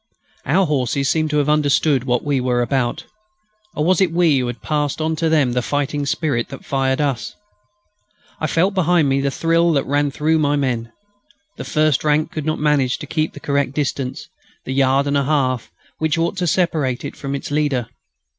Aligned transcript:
Our 0.47 0.65
horses 0.65 1.07
seemed 1.09 1.29
to 1.29 1.37
have 1.37 1.47
understood 1.47 2.05
what 2.05 2.23
we 2.23 2.41
were 2.41 2.63
about. 2.63 3.05
Or 3.75 3.85
was 3.85 4.01
it 4.01 4.11
we 4.11 4.39
who 4.39 4.47
had 4.47 4.63
passed 4.63 4.99
on 4.99 5.15
to 5.17 5.29
them 5.29 5.51
the 5.53 5.61
fighting 5.61 6.07
spirit 6.07 6.49
that 6.49 6.65
fired 6.65 6.99
us? 6.99 7.35
I 8.39 8.47
felt 8.47 8.73
behind 8.73 9.07
me 9.09 9.21
the 9.21 9.29
thrill 9.29 9.71
that 9.73 9.85
ran 9.85 10.09
through 10.09 10.39
my 10.39 10.55
men. 10.55 10.91
The 11.57 11.65
first 11.65 12.03
rank 12.03 12.31
could 12.31 12.47
not 12.47 12.57
manage 12.57 12.97
to 12.97 13.05
keep 13.05 13.33
the 13.33 13.39
correct 13.39 13.73
distance, 13.75 14.27
the 14.65 14.73
yard 14.73 15.05
and 15.05 15.15
a 15.17 15.25
half, 15.25 15.71
which 15.99 16.17
ought 16.17 16.35
to 16.37 16.47
separate 16.47 17.05
it 17.05 17.15
from 17.15 17.35
its 17.35 17.51
leader. 17.51 17.87